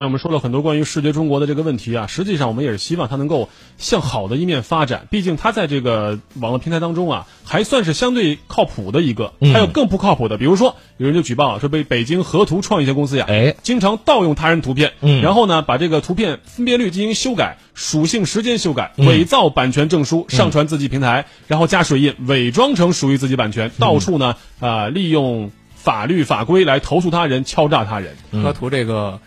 [0.00, 3.48] 那我们说了很多关于视觉中国的这个问题啊，实际上我们也是希望它能够
[3.78, 5.08] 向好的一面发展。
[5.10, 9.32] 毕竟它在这个网络平台当中啊，还算是相对靠谱的一个。
[9.40, 28.16] 还有更不靠谱的，比如说有人就举报说被北京河图创意有限公司呀，哎，经常盗用他人图片，嗯然后呢把这个图片分辨率进行修改、属性时间修改、嗯伪造版权证书上传自己平台，然后加水印伪装成属于自己版权，到处呢啊、利用法律法规来投诉他人、敲诈他人。
[28.30, 29.18] 河图这个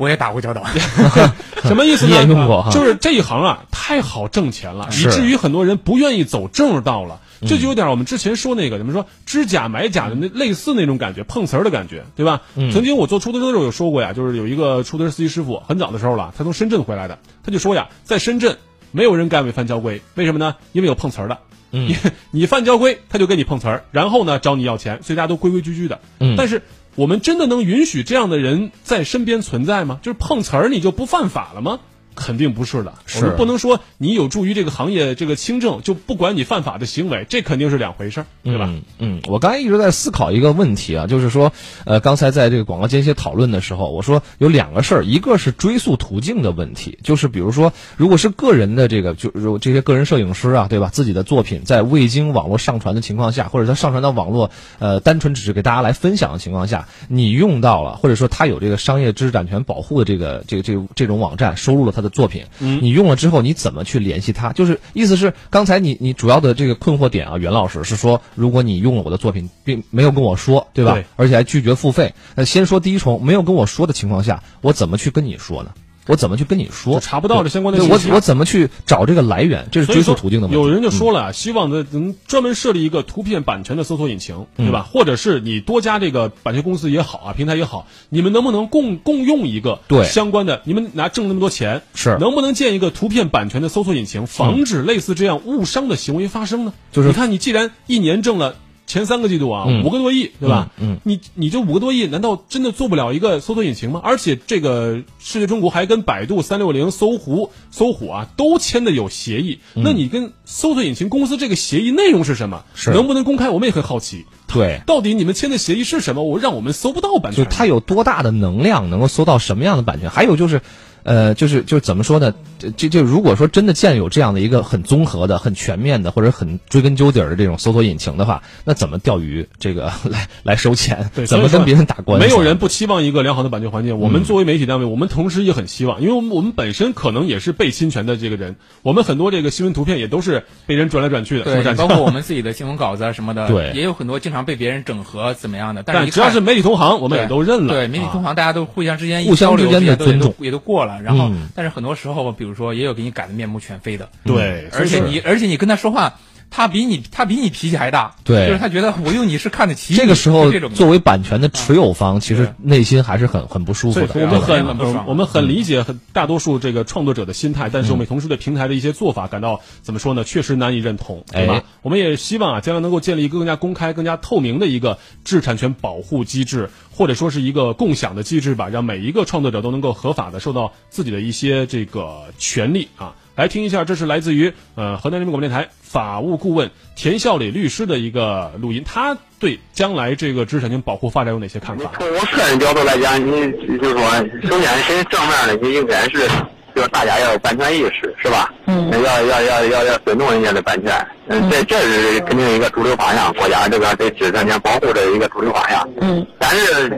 [0.00, 0.64] 我也打过交道，
[1.62, 2.16] 什么意思呢？
[2.22, 7.20] 你也用过就是这一行啊，太好挣钱了，以至于很多人不愿意走正道了。
[7.46, 12.40] 这就有点我们之前说那个怎么说知假买假的那类似那种感觉，碰瓷儿的感觉，对吧？
[12.72, 18.56] 曾经我做出租车的时候有说过呀，就是有一个出租车司机师傅，很早的时候了，他从深圳回来的，他就说呀，在深圳
[18.90, 20.56] 没有人敢违反交规，为什么呢？
[20.72, 21.36] 因为有碰瓷儿的。
[21.72, 21.96] 你
[22.32, 26.00] 你犯交规，他就跟你碰瓷儿，然后呢找你要钱，所以大家都规规矩矩的。
[26.18, 26.62] 嗯但是
[26.96, 30.00] 我们真的能允许这样的人在身边存在吗？
[30.02, 31.80] 就是碰瓷儿你就不犯法了吗？
[32.20, 38.66] 肯定不是的，是我们不能说你有助于这个行业这个清正，就不管你犯法的行为，这肯定是两回事儿，对吧？
[38.68, 41.52] 嗯嗯，我刚才一直在思考一个问题啊，就是说，
[41.86, 50.90] 呃，刚才在这个广告间歇讨论的时候，我说有两个事儿，一个是追溯途径的问题，就是比如说，如果是个人的这个，就如这些个人摄影师啊，对吧？
[50.92, 64.52] 自己的作品在未经网络上传的情况下，或者他上传到网络，呃，单纯只是给大家来分享的情况下，你用到了，或者说他有这个商业知识产权保护的这个这个这个这种网站收录了他的作品，嗯你用了之后，你怎么去联系他？
[64.52, 70.92] 就是意思是，刚才你你主要的这个困惑点啊，袁老师是说，如果你用了我的作品，并没有跟我说，对吧？
[70.94, 75.70] 对而且还拒绝付费，那先说第一重，没有跟我说的情况下，我怎么去跟你说呢？
[76.10, 76.94] 我怎么去跟你说？
[76.94, 79.68] 就查不到这相关的信息我我怎么去找这个来源？
[79.70, 80.56] 这是追溯途径的问题。
[80.56, 84.86] 嗯有人就说了啊，希望的能专门设立一个图片版权的搜索引擎，嗯对吧？
[84.92, 90.62] 或者是你多家这个版权公司也好啊，平台也好，你们能不能共共用一个对相关的？
[90.64, 96.72] 你们拿挣那么多钱，是能不能建一个图片版权的搜索引擎，防止类似这样误伤的行为发生呢？
[96.92, 98.56] 就是你看，你既然一年挣了。
[98.90, 100.70] 前三个季度啊，嗯五个多亿，对吧？
[100.78, 104.00] 嗯嗯你你这五个多亿，难道真的做不了一个搜索引擎吗？
[104.02, 109.60] 而且这个世界中国还跟百度、三六零、搜狐、搜狐啊都签的有协议。
[109.74, 112.64] 那你跟搜索引擎公司这个协议内容是什么？
[112.66, 113.48] 嗯是能不能公开？
[113.50, 114.26] 我们也很好奇。
[114.48, 116.24] 对，到底你们签的协议是什么？
[116.24, 117.44] 我让我们搜不到版权。
[117.44, 120.10] 就它有多大的能量，能够搜到什么样的版权？
[120.10, 120.62] 还有就是，
[121.02, 122.34] 呃，就是就是怎么说呢？
[122.58, 129.48] 这这就如果说真的建有这样的一个很综合的、很全面的，或者很追根究底儿的这种搜索引擎的话，那怎么钓鱼？
[129.58, 131.10] 这个 来来收钱？
[131.26, 132.26] 怎么跟别人打官司？
[132.26, 133.98] 没有人不期望一个良好的版权环境。
[133.98, 147.72] 我嗯们作为媒体单位，我们同时也很希望，因为我们我们本身可能也是被侵权的这个人，我们很多这个新闻图片也都是被人转来转去的，包括我们自己的新闻稿子啊什么的， 对也有很多经常被别人整合怎么样的，但但是只要是媒体同行，我们也都认了。
[147.72, 156.12] 对，媒体同行大家都互相之间互相之间的尊重也都也都过了，然后嗯但是很多时候，比如说也有给你改的面目全非的，对，而且你而且你跟他说话。
[156.50, 164.08] 他比你他比你脾气还大，对就是他觉得我用你是看得起你这个时候作为版权的持有方，其实内心还是很很不舒服的。
[164.14, 170.24] 我们很很不爽我们很理解很大多数这个创作者的心态，但是我们同时对平台的一些做法感到怎么说呢？
[170.24, 171.64] 确实难以认同，对吧哎？
[171.82, 183.14] 我们也希望啊，将来能够建立一个更加公开、更加透明的一个知识产权保护机制，或者说是一个共享的机制吧，让每一个创作者都能够合法的受到自己的一些这个权利啊。
[183.40, 191.90] 来听一下，这是来自于呃河南人民广播电台法务顾问田孝礼律师的一个录音，他对将来这个知识产权保护发展有哪些看法？
[191.96, 194.02] 从我个人角度来讲，你就是说，
[194.42, 196.28] 首先先正面的，你应该是，
[196.76, 198.52] 就是大家要有版权意识，是吧？
[198.70, 199.02] 嗯。
[199.02, 205.88] 要要要要要尊重人家的版权，嗯，这这是肯定一个主流方向，国家这边对知识产权保护的一个主流方向。
[206.00, 206.26] 嗯。
[206.38, 206.88] 但是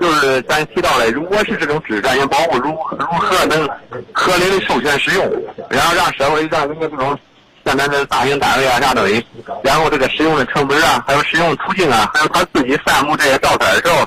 [0.00, 3.68] 就是咱提到了，如果是这种知识产权保护，如何如何能
[4.12, 5.30] 合理的授权使用，
[5.68, 7.18] 然后让社会让人家这种。
[7.64, 9.22] 像咱这大型单位啊啥东西，
[9.62, 14.06] 然后这个使用的成本啊，还有使用途径啊，还有他自己散布这些照片的时候，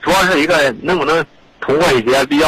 [0.00, 1.24] 主要是一个能不能
[1.60, 2.46] 通过一些比较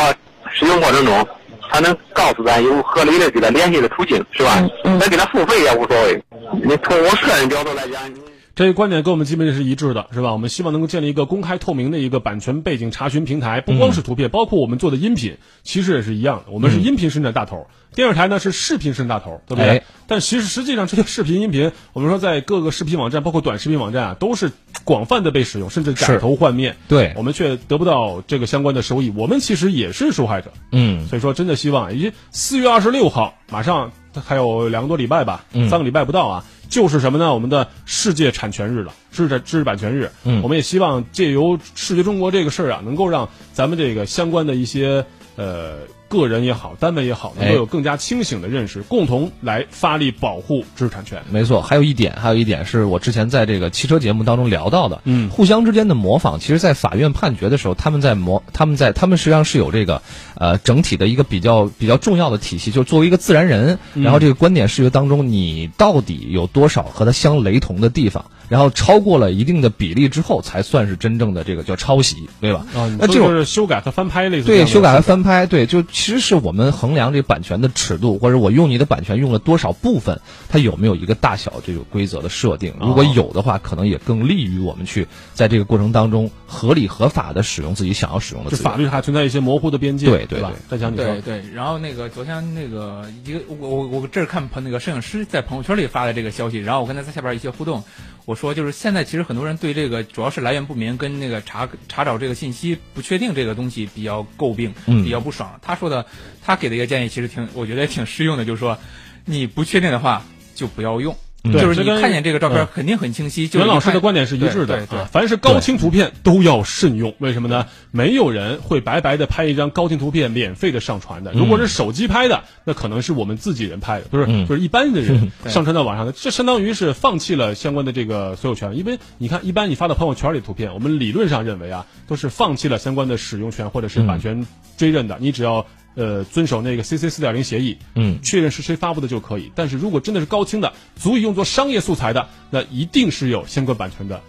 [0.52, 1.26] 使用过程中，
[1.72, 4.62] 他能告诉咱有合理的给他联系的途径，是吧？
[5.00, 6.22] 咱给他付费也无所谓。
[6.62, 8.21] 你从我个人角度来讲，你。
[8.62, 10.32] 这个观点跟我们基本是一致的，是吧？
[10.32, 16.52] 我们希望能够建立一个公开透明的一个版权背景查询平台，不光是图片，包括我们做的音频，其实也是一样的。
[16.52, 19.68] 我们是音频生产大头，电视台呢是视频生产大头，对不对？
[19.68, 24.52] 哎但其实实际上这些视频、音频，我们说在各个视频网站，包括短视频网站啊，都是
[24.84, 26.76] 广泛的被使用，甚至改头换面。
[26.86, 30.52] 对我们却得不到这个相关的收益，我们其实也是受害者。
[30.70, 37.32] 嗯，所以说，真的希望，以及四月二十六号，马上还有两个多礼拜吧，嗯三个礼拜不到啊，就是什么呢？
[37.32, 40.10] 我们的世界产权日了，知识知识版权日。
[40.24, 45.04] 嗯我们也希望借由视觉中国这个事儿啊，能够让咱们这个相关的一些
[45.36, 45.78] 呃，
[46.12, 51.22] 个人也好，单位也好，能够有更加清醒的认识，共同来发力保护知识产权。
[51.30, 55.30] 没错，还有一点，还有一点是我之前在这个汽车节目当中聊到的，嗯。
[55.30, 60.02] 互相之间的模仿，其实，在法院判决的时候，他们在模，他们在，他们实际上是有这个，
[60.34, 72.66] 呃，整体的一个比较比较重要的体系，就是作为一个自然人，然后这个观点视觉当中，你到底有多少和他相雷同的地方，然后超过了一定的比例之后，才算是真正的这个叫抄袭，对吧？
[72.74, 80.20] 啊，那这种是修改和翻拍类似这对，修改和翻拍，对，就其实是我们衡量这版权的尺度，或者我用你的版权用了多少部分，
[80.50, 82.74] 它有没有一个大小这个规则的设定？
[82.78, 88.50] 如果有的话，可能也更利于我们去在这个过程当中合理合法的使用自己想要使用的。
[88.50, 90.76] 就法律还存在一些模糊的边界，对对吧对？
[90.76, 97.82] 再讲你说对，对，然后那个昨天那个一个我我我这儿看朋那个摄影师在朋友圈里发的这个消息，然后我跟他在下边一些互动，
[98.24, 105.58] 我说就是现在其实很多人对这个主要是来源不明跟那个查查找这个信息不确定这个东西比较诟病，嗯比较不爽。
[105.60, 106.06] 他说的
[106.42, 108.78] 他给的一个建议其实挺我觉得也挺适用的，就是说
[109.24, 110.24] 你不确定的话
[110.54, 111.16] 就不要用。
[111.44, 117.14] 就是你看见这个照片嗯肯定很清晰，就是袁老师的观点是一致的对对对啊，凡是高清图片都要慎用。
[117.18, 117.66] 为什么呢？
[117.90, 121.32] 没有人会白白的拍一张高清图片免费的上传的。
[121.32, 128.76] 如果是手机拍的，那可能是我们自己人拍的，不是嗯就是一般的人 上传到网上的，这相当于是放弃了相关的这个所有权。
[128.76, 134.46] 因为你看，一般你发到朋友圈里图片，我们理论上认为啊，都是放弃了相关的使用权或者是版权
[134.76, 135.16] 追认的。
[135.20, 139.50] 你只要呃遵守那个 CC 四点零协议，嗯确认是谁发布的就可以。
[139.54, 144.20] 但是如果真的是高清的，足以用作商业素材的，那一定是有相关版权的，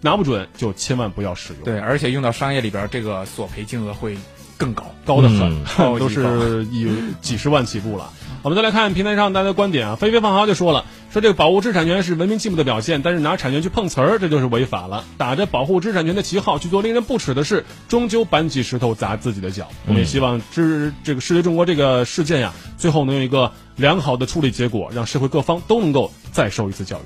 [0.00, 4.16] 拿不准就千万不要使用，对，而且用到商业里边，这个索赔金额会
[4.56, 4.84] 更高。
[5.04, 6.86] 高的很，嗯 都是 以
[7.20, 8.12] 几十万起步了。
[8.42, 15.04] 我们再来看平台上大家的观点啊，飞飞放豪就说了，说这个保护知识产权是文明进步的表现，但是拿产权去碰瓷儿，这就是违法了。
[15.16, 19.68] 打着保护知识产权的旗号去做令人不齿的事，终究搬起石头砸自己的脚。
[19.86, 27.02] 我们也希望知这个世界中国这个事件呀，最后能有一个良好的处理结果，让社会各方都能够再受一次教育。